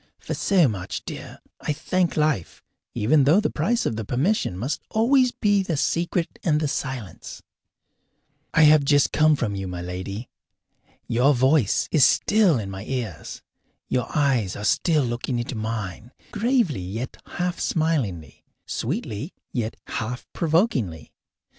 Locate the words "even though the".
2.95-3.51